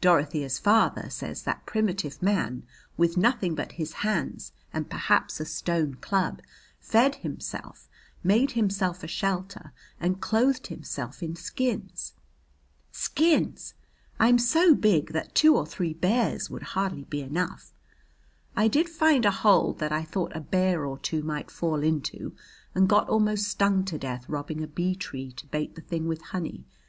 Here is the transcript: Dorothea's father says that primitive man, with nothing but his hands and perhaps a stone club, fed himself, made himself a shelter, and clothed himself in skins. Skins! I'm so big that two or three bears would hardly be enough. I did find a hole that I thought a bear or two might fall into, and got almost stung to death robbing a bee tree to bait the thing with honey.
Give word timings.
Dorothea's 0.00 0.60
father 0.60 1.10
says 1.10 1.42
that 1.42 1.66
primitive 1.66 2.22
man, 2.22 2.62
with 2.96 3.16
nothing 3.16 3.56
but 3.56 3.72
his 3.72 3.94
hands 4.06 4.52
and 4.72 4.88
perhaps 4.88 5.40
a 5.40 5.44
stone 5.44 5.94
club, 5.94 6.40
fed 6.78 7.16
himself, 7.16 7.88
made 8.22 8.52
himself 8.52 9.02
a 9.02 9.08
shelter, 9.08 9.72
and 9.98 10.20
clothed 10.20 10.68
himself 10.68 11.20
in 11.20 11.34
skins. 11.34 12.14
Skins! 12.92 13.74
I'm 14.20 14.38
so 14.38 14.76
big 14.76 15.12
that 15.14 15.34
two 15.34 15.56
or 15.56 15.66
three 15.66 15.94
bears 15.94 16.48
would 16.48 16.62
hardly 16.78 17.02
be 17.02 17.20
enough. 17.20 17.72
I 18.54 18.68
did 18.68 18.88
find 18.88 19.24
a 19.24 19.32
hole 19.32 19.72
that 19.80 19.90
I 19.90 20.04
thought 20.04 20.30
a 20.36 20.40
bear 20.40 20.84
or 20.86 20.96
two 20.96 21.24
might 21.24 21.50
fall 21.50 21.82
into, 21.82 22.36
and 22.72 22.88
got 22.88 23.08
almost 23.08 23.48
stung 23.48 23.84
to 23.86 23.98
death 23.98 24.28
robbing 24.28 24.62
a 24.62 24.68
bee 24.68 24.94
tree 24.94 25.32
to 25.32 25.46
bait 25.48 25.74
the 25.74 25.80
thing 25.82 26.06
with 26.06 26.22
honey. 26.22 26.66